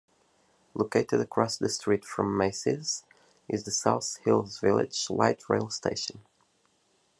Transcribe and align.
Located 0.73 1.21
across 1.21 1.57
the 1.57 1.69
street 1.69 2.03
from 2.03 2.35
Macy's 2.35 3.03
is 3.47 3.65
the 3.65 3.71
South 3.71 4.17
Hills 4.25 4.57
Village 4.57 5.11
light 5.11 5.47
rail 5.47 5.69
station. 5.69 6.21